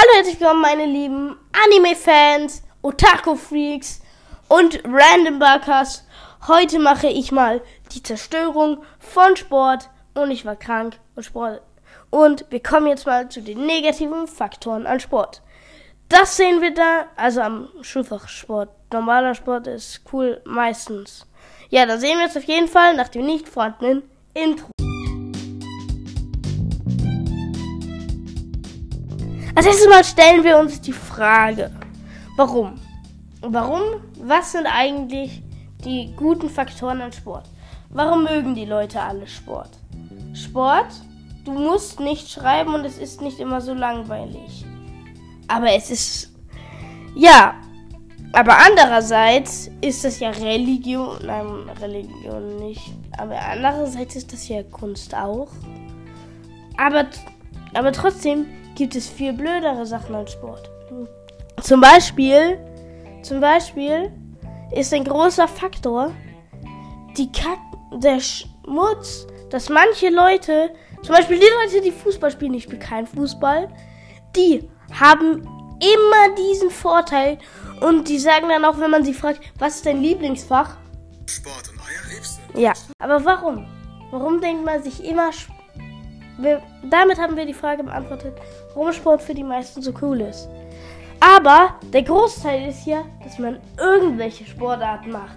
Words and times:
Hallo, 0.00 0.12
herzlich 0.16 0.40
willkommen, 0.40 0.62
meine 0.62 0.86
lieben 0.86 1.36
Anime-Fans, 1.52 2.62
Otaku-Freaks 2.80 4.00
und 4.48 4.80
Random 4.82 5.38
Buggers. 5.38 6.06
Heute 6.48 6.78
mache 6.78 7.08
ich 7.08 7.32
mal 7.32 7.60
die 7.92 8.02
Zerstörung 8.02 8.82
von 8.98 9.36
Sport 9.36 9.90
und 10.14 10.30
ich 10.30 10.46
war 10.46 10.56
krank 10.56 10.98
und 11.16 11.24
Sport. 11.24 11.60
Und 12.08 12.46
wir 12.48 12.62
kommen 12.62 12.86
jetzt 12.86 13.04
mal 13.04 13.28
zu 13.28 13.42
den 13.42 13.66
negativen 13.66 14.26
Faktoren 14.26 14.86
an 14.86 15.00
Sport. 15.00 15.42
Das 16.08 16.34
sehen 16.34 16.62
wir 16.62 16.72
da, 16.72 17.04
also 17.16 17.42
am 17.42 17.68
Schulfachsport. 17.82 18.70
Normaler 18.94 19.34
Sport 19.34 19.66
ist 19.66 20.00
cool, 20.14 20.40
meistens. 20.46 21.26
Ja, 21.68 21.84
da 21.84 21.98
sehen 21.98 22.18
wir 22.18 22.26
es 22.26 22.38
auf 22.38 22.44
jeden 22.44 22.68
Fall 22.68 22.96
nach 22.96 23.08
dem 23.08 23.26
nicht 23.26 23.50
vorhandenen 23.50 24.04
Intro. 24.32 24.70
Als 29.60 29.66
erstes 29.66 29.88
Mal 29.88 30.04
stellen 30.04 30.42
wir 30.42 30.56
uns 30.56 30.80
die 30.80 30.94
Frage, 30.94 31.70
warum? 32.34 32.80
Warum? 33.42 33.82
Was 34.18 34.52
sind 34.52 34.64
eigentlich 34.64 35.42
die 35.84 36.14
guten 36.16 36.48
Faktoren 36.48 37.02
an 37.02 37.12
Sport? 37.12 37.44
Warum 37.90 38.24
mögen 38.24 38.54
die 38.54 38.64
Leute 38.64 39.02
alle 39.02 39.26
Sport? 39.26 39.68
Sport, 40.32 40.86
du 41.44 41.52
musst 41.52 42.00
nicht 42.00 42.30
schreiben 42.30 42.72
und 42.72 42.86
es 42.86 42.96
ist 42.96 43.20
nicht 43.20 43.38
immer 43.38 43.60
so 43.60 43.74
langweilig. 43.74 44.64
Aber 45.46 45.70
es 45.74 45.90
ist, 45.90 46.32
ja, 47.14 47.54
aber 48.32 48.56
andererseits 48.66 49.70
ist 49.82 50.04
das 50.04 50.20
ja 50.20 50.30
Religion, 50.30 51.18
nein, 51.22 51.68
Religion 51.82 52.56
nicht, 52.60 52.94
aber 53.18 53.38
andererseits 53.38 54.16
ist 54.16 54.32
das 54.32 54.48
ja 54.48 54.62
Kunst 54.62 55.14
auch. 55.14 55.48
Aber, 56.78 57.04
aber 57.74 57.92
trotzdem 57.92 58.46
gibt 58.80 58.96
es 58.96 59.10
viel 59.10 59.34
blödere 59.34 59.84
Sachen 59.84 60.14
als 60.14 60.32
Sport. 60.32 60.70
Zum 61.60 61.82
Beispiel, 61.82 62.58
zum 63.22 63.38
Beispiel 63.38 64.10
ist 64.74 64.94
ein 64.94 65.04
großer 65.04 65.46
Faktor 65.46 66.12
die 67.14 67.30
Kack, 67.30 67.58
der 67.92 68.20
Schmutz, 68.20 69.26
dass 69.50 69.68
manche 69.68 70.08
Leute, 70.08 70.70
zum 71.02 71.14
Beispiel 71.14 71.38
die 71.38 71.44
Leute, 71.62 71.82
die 71.82 71.90
Fußball 71.92 72.30
spielen, 72.30 72.54
ich 72.54 72.62
spiele 72.62 72.78
kein 72.78 73.06
Fußball, 73.06 73.68
die 74.34 74.66
haben 74.98 75.42
immer 75.94 76.34
diesen 76.38 76.70
Vorteil 76.70 77.36
und 77.82 78.08
die 78.08 78.18
sagen 78.18 78.48
dann 78.48 78.64
auch, 78.64 78.78
wenn 78.80 78.90
man 78.90 79.04
sie 79.04 79.12
fragt, 79.12 79.40
was 79.58 79.76
ist 79.76 79.84
dein 79.84 80.00
Lieblingsfach? 80.00 80.78
Sport 81.26 81.68
und 81.68 82.54
du? 82.54 82.60
Ja, 82.60 82.72
aber 82.98 83.22
warum? 83.26 83.66
Warum 84.10 84.40
denkt 84.40 84.64
man 84.64 84.82
sich 84.82 85.04
immer 85.04 85.32
wir, 86.42 86.62
damit 86.82 87.18
haben 87.18 87.36
wir 87.36 87.46
die 87.46 87.54
Frage 87.54 87.82
beantwortet, 87.82 88.34
warum 88.74 88.92
Sport 88.92 89.22
für 89.22 89.34
die 89.34 89.44
meisten 89.44 89.82
so 89.82 89.92
cool 90.02 90.20
ist. 90.22 90.48
Aber 91.20 91.74
der 91.92 92.02
Großteil 92.02 92.68
ist 92.68 92.86
ja, 92.86 93.04
dass 93.22 93.38
man 93.38 93.60
irgendwelche 93.78 94.46
Sportarten 94.46 95.10
macht. 95.10 95.36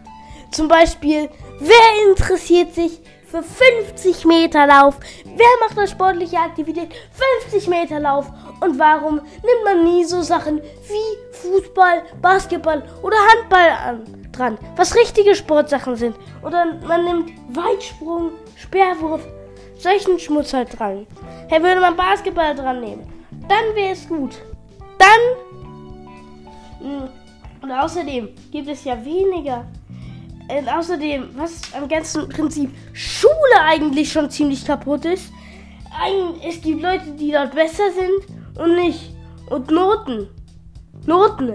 Zum 0.52 0.68
Beispiel, 0.68 1.30
wer 1.60 2.10
interessiert 2.10 2.74
sich 2.74 3.02
für 3.26 3.44
50 3.44 4.24
Meter 4.26 4.68
Lauf? 4.68 5.00
Wer 5.26 5.48
macht 5.68 5.78
eine 5.78 5.88
sportliche 5.88 6.38
Aktivität? 6.38 6.90
50 7.42 7.68
Meter 7.68 8.00
Lauf. 8.00 8.28
Und 8.62 8.80
warum 8.80 9.16
nimmt 9.16 9.64
man 9.66 9.84
nie 9.84 10.06
so 10.06 10.22
Sachen 10.22 10.62
wie 10.62 11.36
Fußball, 11.38 12.04
Basketball 12.22 12.84
oder 13.02 13.18
Handball 13.34 13.70
an, 13.70 14.30
dran? 14.32 14.58
Was 14.78 14.96
richtige 14.96 15.36
Sportsachen 15.36 15.96
sind. 15.96 16.16
Oder 16.44 16.66
man 16.88 17.04
nimmt 17.04 17.32
Weitsprung, 17.50 18.32
Speerwurf, 18.56 19.28
solchen 19.84 20.18
Schmutz 20.20 20.54
halt 20.54 20.80
dran. 20.80 21.06
Hey, 21.50 21.62
würde 21.62 21.82
man 21.82 21.96
Basketball 21.96 22.56
dran 22.56 22.82
nehmen, 22.82 23.04
dann 23.48 23.76
wäre 23.76 23.92
es 23.92 24.08
gut. 24.08 24.38
Dann. 24.98 25.22
Hm, 26.80 27.10
und 27.62 27.72
außerdem 27.72 28.30
gibt 28.52 28.68
es 28.70 28.84
ja 28.84 29.04
weniger. 29.04 29.66
Und 30.50 30.68
außerdem, 30.68 31.30
was 31.36 31.62
am 31.74 31.88
ganzen 31.88 32.28
Prinzip 32.28 32.70
Schule 32.92 33.62
eigentlich 33.62 34.12
schon 34.12 34.30
ziemlich 34.30 34.66
kaputt 34.66 35.06
ist. 35.06 35.32
Es 36.46 36.62
gibt 36.62 36.82
Leute, 36.82 37.12
die 37.12 37.32
dort 37.32 37.56
besser 37.56 37.92
sind 37.92 38.60
und 38.60 38.76
nicht. 38.76 39.14
Und 39.50 39.72
Noten. 39.72 40.28
Noten 41.06 41.54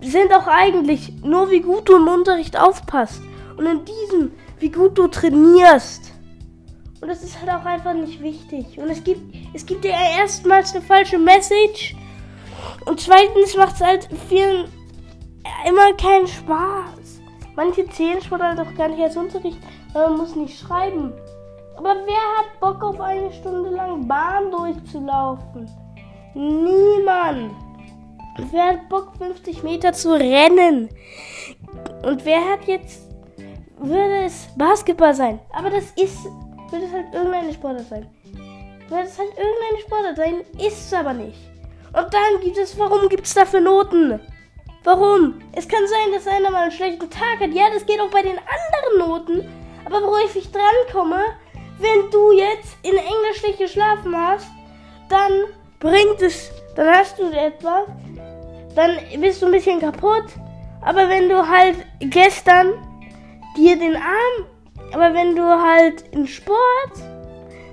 sind 0.00 0.32
auch 0.32 0.46
eigentlich 0.46 1.12
nur, 1.22 1.50
wie 1.50 1.60
gut 1.60 1.88
du 1.88 1.96
im 1.96 2.08
Unterricht 2.08 2.58
aufpasst. 2.58 3.20
Und 3.56 3.66
in 3.66 3.84
diesem, 3.84 4.32
wie 4.58 4.70
gut 4.70 4.98
du 4.98 5.06
trainierst. 5.06 6.12
Und 7.00 7.08
das 7.08 7.22
ist 7.22 7.40
halt 7.40 7.50
auch 7.50 7.64
einfach 7.64 7.94
nicht 7.94 8.20
wichtig. 8.20 8.78
Und 8.78 8.90
es 8.90 9.02
gibt, 9.02 9.34
es 9.54 9.64
gibt 9.64 9.84
ja 9.84 9.96
erstmals 10.18 10.74
eine 10.74 10.82
falsche 10.82 11.18
Message. 11.18 11.96
Und 12.84 13.00
zweitens 13.00 13.56
macht 13.56 13.76
es 13.76 13.80
halt 13.80 14.08
vielen 14.28 14.68
immer 15.66 15.92
keinen 15.94 16.26
Spaß. 16.26 17.20
Manche 17.56 17.88
zählen 17.88 18.20
Sport 18.20 18.42
halt 18.42 18.60
auch 18.60 18.74
gar 18.74 18.88
nicht 18.88 19.02
als 19.02 19.16
Unterricht, 19.16 19.58
weil 19.92 20.08
man 20.08 20.18
muss 20.18 20.36
nicht 20.36 20.58
schreiben. 20.58 21.12
Aber 21.76 21.94
wer 22.04 22.38
hat 22.38 22.60
Bock 22.60 22.82
auf 22.82 23.00
eine 23.00 23.32
Stunde 23.32 23.70
lang 23.70 24.06
Bahn 24.06 24.50
durchzulaufen? 24.50 25.68
Niemand. 26.34 27.52
Wer 28.50 28.66
hat 28.66 28.88
Bock 28.88 29.12
50 29.18 29.62
Meter 29.62 29.92
zu 29.92 30.12
rennen? 30.12 30.88
Und 32.02 32.24
wer 32.24 32.40
hat 32.52 32.66
jetzt 32.66 33.08
würde 33.78 34.24
es 34.24 34.48
Basketball 34.56 35.14
sein? 35.14 35.40
Aber 35.52 35.70
das 35.70 35.90
ist 35.92 36.18
wird 36.72 36.84
es 36.84 36.92
halt 36.92 37.12
irgendeine 37.12 37.52
Sportart 37.52 37.88
sein. 37.88 38.06
Wird 38.88 39.06
es 39.06 39.18
halt 39.18 39.30
irgendeine 39.30 39.80
Sportart 39.80 40.16
sein, 40.16 40.40
ist 40.58 40.86
es 40.86 40.94
aber 40.94 41.12
nicht. 41.12 41.38
Und 41.92 42.14
dann 42.14 42.40
gibt 42.42 42.56
es, 42.56 42.78
warum 42.78 43.08
gibt 43.08 43.26
es 43.26 43.34
dafür 43.34 43.60
Noten? 43.60 44.20
Warum? 44.84 45.40
Es 45.52 45.68
kann 45.68 45.86
sein, 45.86 46.12
dass 46.14 46.26
einer 46.26 46.50
mal 46.50 46.62
einen 46.62 46.72
schlechten 46.72 47.10
Tag 47.10 47.40
hat. 47.40 47.52
Ja, 47.52 47.64
das 47.72 47.84
geht 47.84 48.00
auch 48.00 48.10
bei 48.10 48.22
den 48.22 48.38
anderen 48.38 49.08
Noten. 49.08 49.48
Aber 49.84 50.02
worauf 50.02 50.34
ich 50.34 50.50
drankomme, 50.50 51.24
wenn 51.78 52.10
du 52.10 52.32
jetzt 52.32 52.76
in 52.82 52.96
Englisch 52.96 53.38
schlecht 53.38 53.58
geschlafen 53.58 54.16
hast, 54.16 54.48
dann 55.08 55.44
bringt 55.80 56.22
es, 56.22 56.50
dann 56.76 56.88
hast 56.88 57.18
du 57.18 57.30
etwas, 57.30 57.86
dann 58.74 58.98
bist 59.20 59.42
du 59.42 59.46
ein 59.46 59.52
bisschen 59.52 59.80
kaputt. 59.80 60.26
Aber 60.82 61.08
wenn 61.08 61.28
du 61.28 61.46
halt 61.46 61.76
gestern 62.00 62.72
dir 63.56 63.78
den 63.78 63.96
Arm 63.96 64.46
aber 64.92 65.14
wenn 65.14 65.36
du 65.36 65.42
halt 65.42 66.04
im 66.12 66.26
Sport 66.26 66.92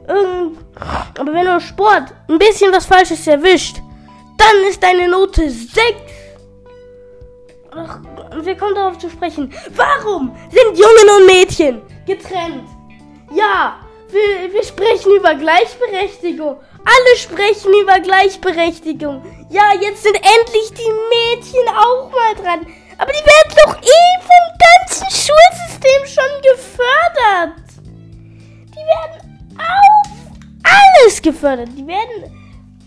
irgend, 0.07 0.57
aber 1.17 1.33
wenn 1.33 1.45
du 1.45 1.59
Sport 1.59 2.13
ein 2.29 2.37
bisschen 2.37 2.71
was 2.71 2.85
Falsches 2.85 3.25
erwischt, 3.27 3.77
dann 4.37 4.69
ist 4.69 4.81
deine 4.81 5.07
Note 5.07 5.49
6. 5.49 5.73
Ach, 7.71 7.99
wir 8.41 8.55
kommen 8.55 8.75
darauf 8.75 8.97
zu 8.97 9.09
sprechen. 9.09 9.53
Warum 9.75 10.35
sind 10.49 10.77
Jungen 10.77 11.19
und 11.19 11.25
Mädchen 11.27 11.81
getrennt? 12.05 12.67
Ja, 13.33 13.79
wir, 14.09 14.53
wir 14.53 14.63
sprechen 14.63 15.15
über 15.15 15.35
Gleichberechtigung. 15.35 16.57
Alle 16.85 17.17
sprechen 17.17 17.73
über 17.81 17.99
Gleichberechtigung. 17.99 19.21
Ja, 19.49 19.73
jetzt 19.79 20.03
sind 20.03 20.15
endlich 20.15 20.71
die 20.71 21.35
Mädchen 21.35 21.67
auch 21.75 22.09
mal 22.09 22.35
dran. 22.41 22.67
Aber 22.97 23.11
die 23.11 23.25
werden 23.25 23.53
doch 23.65 23.77
eh 23.77 24.07
vom 24.21 24.45
ganzen 24.67 25.09
Schulsystem 25.09 26.05
schon 26.05 26.41
gefördert. 26.41 27.63
Die 28.69 28.75
werden 28.75 29.39
auf 29.57 30.07
alles 30.63 31.21
gefördert. 31.21 31.69
Die 31.77 31.85
werden 31.85 32.23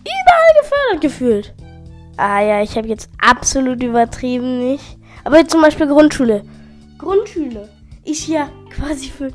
überall 0.00 0.60
gefördert 0.60 1.00
gefühlt. 1.00 1.54
Ah 2.16 2.41
ja, 2.41 2.62
ich 2.62 2.76
habe 2.76 2.88
jetzt 2.88 3.09
absolut 3.19 3.82
übertrieben 3.82 4.59
nicht. 4.59 4.99
Aber 5.25 5.38
jetzt 5.38 5.53
zum 5.53 5.62
Beispiel 5.62 5.87
Grundschule. 5.87 6.43
Grundschule 6.99 7.69
ist 8.04 8.26
ja 8.26 8.49
quasi 8.70 9.09
für. 9.09 9.31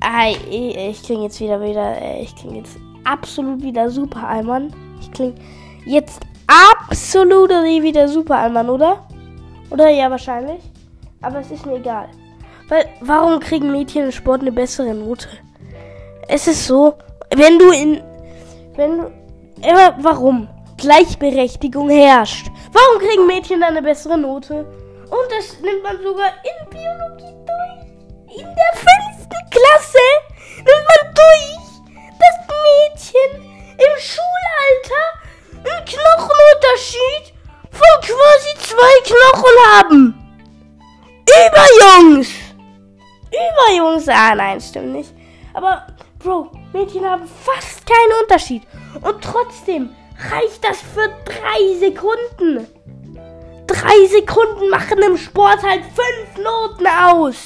Ah, 0.00 0.28
ich 0.30 1.02
klinge 1.02 1.24
jetzt 1.24 1.40
wieder 1.40 1.60
wieder. 1.60 2.00
Äh, 2.00 2.22
ich 2.22 2.34
klinge 2.34 2.58
jetzt 2.58 2.76
absolut 3.04 3.62
wieder 3.62 3.90
super 3.90 4.26
Allmann. 4.26 4.74
Ich 5.00 5.12
klinge 5.12 5.34
jetzt 5.84 6.20
absolut 6.46 7.50
wieder 7.50 8.08
super 8.08 8.38
Allmann, 8.38 8.70
oder? 8.70 9.06
Oder 9.70 9.88
ja, 9.88 10.10
wahrscheinlich. 10.10 10.60
Aber 11.22 11.40
es 11.40 11.50
ist 11.50 11.66
mir 11.66 11.76
egal. 11.76 12.08
Weil, 12.68 12.88
warum 13.00 13.40
kriegen 13.40 13.72
Mädchen 13.72 14.04
im 14.04 14.12
Sport 14.12 14.42
eine 14.42 14.52
bessere 14.52 14.94
Note? 14.94 15.28
Es 16.28 16.46
ist 16.46 16.66
so, 16.66 16.94
wenn 17.34 17.58
du 17.58 17.70
in. 17.70 18.02
Wenn 18.76 18.98
du. 18.98 19.12
Immer, 19.62 19.96
warum? 20.00 20.48
Gleichberechtigung 20.76 21.90
herrscht. 21.90 22.46
Warum 22.72 23.06
kriegen 23.06 23.26
Mädchen 23.26 23.60
dann 23.60 23.76
eine 23.76 23.82
bessere 23.82 24.16
Note? 24.16 24.64
Und 25.10 25.32
das 25.36 25.60
nimmt 25.60 25.82
man 25.82 25.96
sogar 26.02 26.28
in 26.44 26.70
Biologie 26.70 27.34
durch. 27.44 28.38
In 28.38 28.46
der 28.46 28.72
fünften 28.72 29.50
Klasse 29.50 29.98
nimmt 30.56 30.86
man 30.88 31.14
durch, 31.14 31.60
dass 32.18 32.36
Mädchen 32.64 33.44
im 33.74 33.98
Schulalter 33.98 35.04
einen 35.56 35.84
Knochenunterschied 35.84 37.34
von 37.80 38.00
quasi 38.02 38.52
zwei 38.58 38.94
Knochen 39.04 39.56
haben. 39.72 40.14
Überjungs. 41.46 42.28
Überjungs. 43.30 44.08
Ah, 44.08 44.34
nein, 44.34 44.60
stimmt 44.60 44.92
nicht. 44.92 45.14
Aber, 45.54 45.86
Bro, 46.18 46.50
Mädchen 46.72 47.04
haben 47.04 47.28
fast 47.44 47.86
keinen 47.86 48.22
Unterschied. 48.22 48.62
Und 49.00 49.22
trotzdem 49.22 49.90
reicht 50.30 50.62
das 50.62 50.80
für 50.80 51.08
drei 51.24 51.78
Sekunden. 51.78 52.66
Drei 53.66 54.06
Sekunden 54.08 54.68
machen 54.68 54.98
im 54.98 55.16
Sport 55.16 55.62
halt 55.62 55.84
fünf 55.84 56.44
Noten 56.44 56.86
aus. 56.86 57.36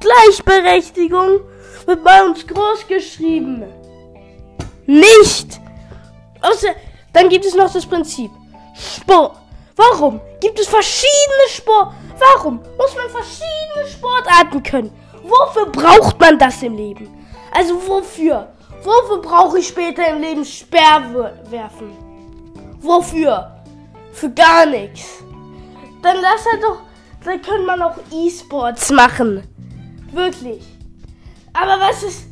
Gleichberechtigung 0.00 1.40
wird 1.86 2.02
bei 2.02 2.22
uns 2.22 2.46
groß 2.46 2.86
geschrieben. 2.88 3.64
Nicht. 4.86 5.60
Außer, 6.40 6.68
dann 7.12 7.28
gibt 7.28 7.44
es 7.44 7.54
noch 7.54 7.72
das 7.72 7.86
Prinzip. 7.86 8.30
Sport. 8.74 9.36
Warum 9.76 10.20
gibt 10.40 10.58
es 10.58 10.68
verschiedene 10.68 11.48
Sport? 11.48 11.94
Warum 12.18 12.60
muss 12.78 12.94
man 12.94 13.08
verschiedene 13.10 13.86
Sportarten 13.90 14.62
können? 14.62 14.90
Wofür 15.22 15.66
braucht 15.66 16.20
man 16.20 16.38
das 16.38 16.62
im 16.62 16.76
Leben? 16.76 17.08
Also 17.52 17.74
wofür? 17.86 18.48
Wofür 18.82 19.22
brauche 19.22 19.58
ich 19.58 19.68
später 19.68 20.06
im 20.08 20.20
Leben 20.20 20.44
Sperrwerfen? 20.44 21.90
Wofür? 22.80 23.50
Für 24.12 24.30
gar 24.30 24.66
nichts. 24.66 25.24
Dann 26.02 26.18
lass 26.20 26.46
er 26.52 26.60
doch, 26.60 26.82
dann 27.24 27.40
könnte 27.40 27.64
man 27.64 27.80
auch 27.82 27.96
E-Sports 28.12 28.90
machen. 28.90 29.42
Wirklich. 30.12 30.62
Aber 31.52 31.80
was 31.80 32.02
ist, 32.02 32.26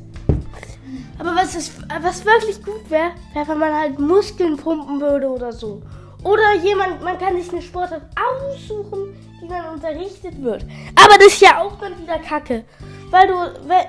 aber 1.19 1.35
was 1.35 1.55
ist, 1.55 1.73
was 2.00 2.25
wirklich 2.25 2.62
gut 2.62 2.89
wäre, 2.91 3.12
wäre, 3.33 3.49
wenn 3.49 3.59
man 3.59 3.75
halt 3.75 3.99
Muskeln 3.99 4.56
pumpen 4.56 5.00
würde 5.00 5.29
oder 5.29 5.53
so. 5.53 5.83
Oder 6.25 6.55
jemand, 6.55 7.03
man 7.03 7.19
kann 7.19 7.41
sich 7.41 7.53
eine 7.53 7.63
Sportart 7.63 8.03
aussuchen, 8.17 9.17
die 9.43 9.49
dann 9.49 9.75
unterrichtet 9.75 10.41
wird. 10.43 10.65
Aber 10.95 11.19
das 11.19 11.29
ist 11.29 11.41
ja 11.41 11.61
auch 11.61 11.79
dann 11.81 12.01
wieder 12.01 12.19
Kacke. 12.19 12.65
Weil 13.11 13.27
du, 13.27 13.35
weil, 13.35 13.89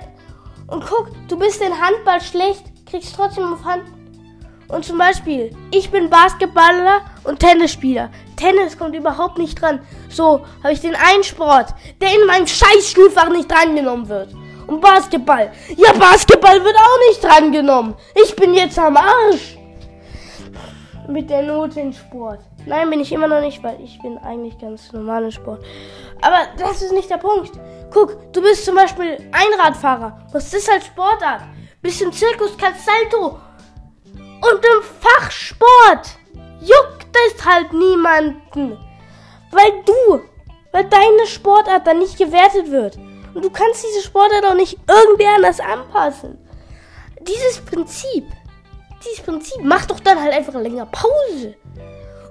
und 0.68 0.83
guck, 0.85 1.09
du 1.27 1.38
bist 1.38 1.62
in 1.62 1.80
Handball 1.80 2.21
schlecht, 2.21 2.63
kriegst 2.89 3.15
trotzdem 3.15 3.53
auf 3.53 3.63
Hand. 3.63 3.83
Und 4.68 4.83
zum 4.83 4.97
Beispiel, 4.97 5.56
ich 5.71 5.91
bin 5.91 6.09
Basketballer 6.09 7.01
und 7.24 7.39
Tennisspieler. 7.39 8.09
Tennis 8.36 8.77
kommt 8.77 8.95
überhaupt 8.95 9.38
nicht 9.38 9.62
dran. 9.62 9.79
So 10.09 10.44
habe 10.63 10.74
ich 10.74 10.81
den 10.81 10.95
einen 10.95 11.24
Sport, 11.24 11.75
der 12.01 12.15
in 12.15 12.25
meinem 12.25 12.47
Scheißschulfach 12.47 13.29
nicht 13.29 13.51
drangenommen 13.51 14.09
wird. 14.09 14.33
Und 14.65 14.81
Basketball. 14.81 15.51
Ja, 15.75 15.91
Basketball 15.94 16.63
wird 16.63 16.75
auch 16.75 17.09
nicht 17.09 17.24
drangenommen. 17.24 17.94
Ich 18.24 18.36
bin 18.36 18.56
jetzt 18.56 18.79
am 18.79 18.97
Arsch 18.97 19.57
mit 21.07 21.29
der 21.29 21.41
Note 21.44 21.79
in 21.79 21.94
Sport. 21.94 22.39
Nein, 22.65 22.89
bin 22.89 23.00
ich 23.00 23.11
immer 23.11 23.27
noch 23.27 23.41
nicht, 23.41 23.63
weil 23.63 23.79
ich 23.81 24.01
bin 24.01 24.17
eigentlich 24.17 24.57
ganz 24.57 24.91
normal 24.91 25.25
in 25.25 25.31
Sport. 25.31 25.63
Aber 26.21 26.47
das 26.57 26.81
ist 26.81 26.94
nicht 26.94 27.09
der 27.09 27.17
Punkt. 27.17 27.51
Guck, 27.91 28.33
du 28.33 28.41
bist 28.41 28.65
zum 28.65 28.75
Beispiel 28.75 29.17
Einradfahrer. 29.31 30.25
Was 30.31 30.53
ist 30.53 30.71
halt 30.71 30.83
Sportart? 30.83 31.41
Bist 31.81 32.01
im 32.01 32.11
Zirkus, 32.11 32.57
kannst 32.57 32.85
Salto. 32.85 33.39
Und 34.15 34.65
im 34.65 34.83
Fachsport 35.00 36.17
juckt 36.61 37.15
es 37.27 37.45
halt 37.45 37.73
niemanden. 37.73 38.77
Weil 39.51 39.83
du, 39.85 40.21
weil 40.71 40.85
deine 40.85 41.27
Sportart 41.27 41.85
dann 41.85 42.00
nicht 42.00 42.17
gewertet 42.17 42.71
wird. 42.71 42.97
Und 43.33 43.44
du 43.44 43.50
kannst 43.50 43.85
diese 43.85 44.05
Sportart 44.05 44.45
auch 44.45 44.55
nicht 44.55 44.77
irgendwie 44.88 45.27
anders 45.27 45.59
anpassen. 45.59 46.38
Dieses 47.21 47.61
Prinzip 47.61 48.25
dieses 49.05 49.21
Prinzip. 49.21 49.63
Macht 49.63 49.91
doch 49.91 50.00
dann 50.00 50.21
halt 50.21 50.33
einfach 50.33 50.53
länger 50.55 50.85
Pause. 50.85 51.55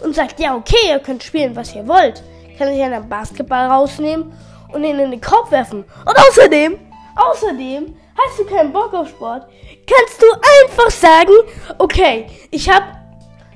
Und 0.02 0.14
sagt, 0.14 0.40
ja, 0.40 0.56
okay, 0.56 0.88
ihr 0.88 0.98
könnt 0.98 1.22
spielen, 1.22 1.54
was 1.54 1.74
ihr 1.74 1.86
wollt. 1.86 2.22
Kann 2.58 2.72
ich 2.72 2.82
einen 2.82 3.08
Basketball 3.08 3.66
rausnehmen 3.68 4.32
und 4.72 4.84
ihn 4.84 4.98
in 4.98 5.10
den 5.10 5.20
Kopf 5.20 5.50
werfen. 5.50 5.84
Und 6.04 6.18
außerdem, 6.28 6.78
außerdem, 7.16 7.96
hast 8.16 8.38
du 8.38 8.44
keinen 8.44 8.72
Bock 8.72 8.92
auf 8.94 9.08
Sport, 9.08 9.46
kannst 9.86 10.20
du 10.20 10.26
einfach 10.32 10.90
sagen, 10.90 11.32
okay, 11.78 12.26
ich 12.50 12.68
hab, 12.68 12.82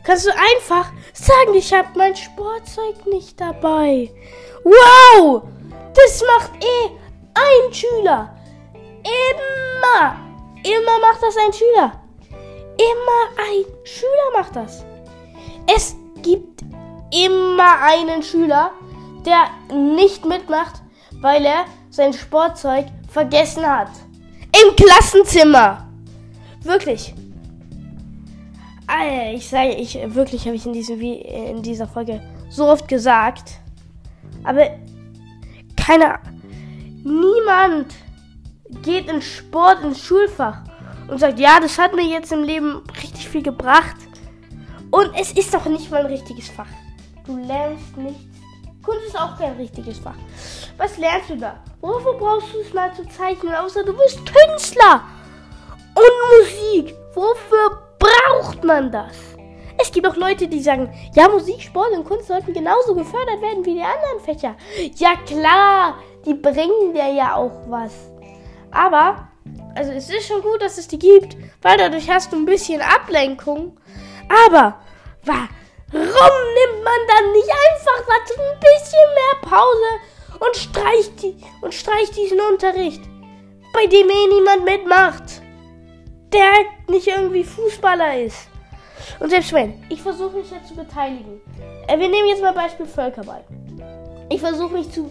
kannst 0.05 0.27
du 0.27 0.31
einfach 0.31 0.93
sagen, 1.13 1.55
ich 1.55 1.73
hab 1.73 1.97
mein 1.97 2.15
Sportzeug 2.15 3.07
nicht 3.07 3.41
dabei. 3.41 4.11
Wow, 4.65 5.43
das 5.95 6.23
macht 6.37 6.53
eh 6.63 6.91
ein 7.35 7.73
Schüler. 7.73 8.37
Immer, 8.75 10.17
immer 10.65 10.99
macht 11.01 11.23
das 11.23 11.37
ein 11.37 11.53
Schüler. 11.53 12.06
Immer 12.77 13.43
ein 13.49 13.65
Schüler 13.85 14.39
macht 14.39 14.57
das. 14.57 14.85
Es 15.75 15.97
gibt 16.23 16.63
immer 17.11 17.81
einen 17.83 18.23
Schüler, 18.23 18.71
der 19.25 19.49
nicht 19.75 20.25
mitmacht, 20.25 20.83
weil 21.21 21.45
er 21.45 21.65
sein 21.91 22.13
Sportzeug 22.13 22.87
vergessen 23.09 23.67
hat. 23.67 23.89
Im 24.63 24.77
Klassenzimmer. 24.77 25.89
Wirklich. 26.63 27.15
Ich 29.35 29.49
sage, 29.49 29.71
ich 29.71 29.99
wirklich 30.15 30.47
habe 30.47 30.57
ich 30.57 30.67
in, 30.67 30.73
diesem, 30.73 31.01
in 31.01 31.63
dieser 31.63 31.89
Folge 31.89 32.21
so 32.51 32.67
oft 32.67 32.87
gesagt. 32.87 33.55
Aber 34.45 34.69
keiner, 35.77 36.21
niemand 37.03 37.95
geht 38.83 39.09
in 39.11 39.23
Sport, 39.23 39.83
ins 39.83 40.01
Schulfach 40.01 40.66
und 41.09 41.19
sagt, 41.19 41.39
ja, 41.39 41.61
das 41.61 41.79
hat 41.79 41.95
mir 41.95 42.05
jetzt 42.05 42.33
im 42.33 42.43
Leben 42.43 42.83
richtig 43.03 43.29
viel 43.29 43.43
gebracht. 43.43 43.97
Und 44.91 45.11
es 45.19 45.33
ist 45.33 45.53
doch 45.53 45.67
nicht 45.67 45.91
mal 45.91 46.01
ein 46.01 46.07
richtiges 46.07 46.49
Fach. 46.49 46.69
Du 47.27 47.37
lernst 47.37 47.97
nichts. 47.97 48.37
Kunst 48.83 49.07
ist 49.09 49.19
auch 49.21 49.37
kein 49.37 49.57
richtiges 49.57 49.99
Fach. 49.99 50.15
Was 50.77 50.97
lernst 50.97 51.31
du 51.31 51.37
da? 51.37 51.57
Wofür 51.81 52.15
brauchst 52.15 52.55
du 52.55 52.61
es 52.61 52.73
mal 52.73 52.95
zu 52.95 53.07
zeichnen, 53.09 53.55
außer 53.55 53.85
du 53.85 53.93
bist 53.93 54.21
Künstler? 54.25 55.03
Und 55.95 56.13
Musik. 56.39 56.95
Wofür 57.15 57.83
braucht 57.99 58.63
man 58.63 58.93
das? 58.93 59.17
Es 59.79 59.91
gibt 59.91 60.07
auch 60.07 60.17
Leute, 60.17 60.49
die 60.49 60.61
sagen, 60.61 60.93
ja, 61.15 61.29
Musik, 61.29 61.61
Sport 61.61 61.93
und 61.93 62.05
Kunst 62.05 62.29
sollten 62.29 62.53
genauso 62.53 62.95
gefördert 62.95 63.43
werden 63.43 63.65
wie 63.65 63.75
die 63.75 63.83
anderen 63.83 64.21
Fächer. 64.25 64.57
Ja 64.95 65.15
klar, 65.27 65.97
die 66.25 66.35
bringen 66.35 66.95
dir 66.95 67.13
ja 67.13 67.35
auch 67.35 67.69
was. 67.69 67.93
Aber 68.71 69.29
also 69.77 69.93
es 69.93 70.09
ist 70.09 70.27
schon 70.27 70.43
gut, 70.43 70.63
dass 70.63 70.79
es 70.79 70.89
die 70.89 70.99
gibt, 70.99 71.37
weil 71.63 71.77
dadurch 71.77 72.09
hast 72.11 72.33
du 72.33 72.37
ein 72.37 72.47
bisschen 72.47 72.81
Ablenkung. 72.81 73.79
Aber 74.49 74.81
warum 75.23 76.03
nimmt 76.03 76.85
man 76.85 77.01
dann 77.09 77.33
nicht 77.33 77.51
einfach 77.51 78.07
dazu 78.07 78.41
ein 78.41 78.61
bisschen 78.61 79.09
mehr 79.15 79.51
Pause 79.51 80.41
und 80.41 80.57
streicht, 80.57 81.23
die, 81.23 81.37
und 81.61 81.75
streicht 81.75 82.17
diesen 82.17 82.41
Unterricht, 82.41 83.03
bei 83.73 83.87
dem 83.87 84.09
eh 84.09 84.27
niemand 84.35 84.65
mitmacht, 84.65 85.43
der 86.33 86.51
nicht 86.89 87.07
irgendwie 87.07 87.45
Fußballer 87.45 88.21
ist. 88.21 88.49
Und 89.21 89.31
selbst 89.31 89.53
wenn, 89.53 89.85
ich 89.89 90.03
versuche 90.03 90.39
mich 90.39 90.51
ja 90.51 90.63
zu 90.65 90.75
beteiligen. 90.75 91.41
Äh, 91.87 91.99
wir 91.99 92.09
nehmen 92.09 92.29
jetzt 92.29 92.43
mal 92.43 92.53
Beispiel 92.53 92.87
Völkerball. 92.87 93.45
Ich 94.29 94.41
versuche 94.41 94.73
mich 94.73 94.91
zu 94.91 95.09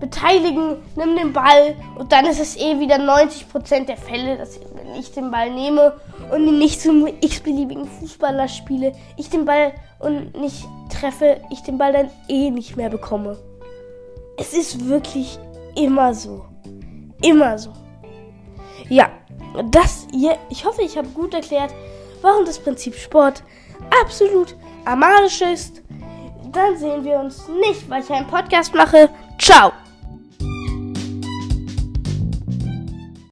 beteiligen, 0.00 0.76
nimm 0.94 1.16
den 1.16 1.32
Ball 1.32 1.74
und 1.96 2.12
dann 2.12 2.26
ist 2.26 2.40
es 2.40 2.56
eh 2.56 2.78
wieder 2.78 2.96
90% 2.96 3.86
der 3.86 3.96
Fälle, 3.96 4.36
dass 4.36 4.60
ich 4.98 5.12
den 5.12 5.30
Ball 5.30 5.50
nehme 5.50 5.94
und 6.30 6.46
ihn 6.46 6.58
nicht 6.58 6.80
zum 6.80 7.06
x-beliebigen 7.06 7.86
Fußballer 7.86 8.48
spiele, 8.48 8.92
ich 9.16 9.30
den 9.30 9.44
Ball 9.44 9.72
und 9.98 10.38
nicht 10.38 10.66
treffe, 10.90 11.40
ich 11.50 11.62
den 11.62 11.78
Ball 11.78 11.92
dann 11.92 12.10
eh 12.28 12.50
nicht 12.50 12.76
mehr 12.76 12.90
bekomme. 12.90 13.38
Es 14.38 14.52
ist 14.52 14.86
wirklich 14.86 15.38
immer 15.74 16.14
so. 16.14 16.44
Immer 17.22 17.58
so. 17.58 17.72
Ja, 18.88 19.08
das 19.70 20.06
hier, 20.12 20.36
ich 20.50 20.64
hoffe, 20.64 20.82
ich 20.82 20.98
habe 20.98 21.08
gut 21.08 21.32
erklärt, 21.32 21.72
warum 22.20 22.44
das 22.44 22.58
Prinzip 22.58 22.94
Sport 22.94 23.42
absolut 24.02 24.54
amalisch 24.84 25.40
ist. 25.40 25.82
Dann 26.52 26.76
sehen 26.76 27.04
wir 27.04 27.18
uns 27.18 27.48
nicht, 27.48 27.88
weil 27.88 28.02
ich 28.02 28.10
einen 28.10 28.26
Podcast 28.26 28.74
mache. 28.74 29.08
Ciao! 29.38 29.72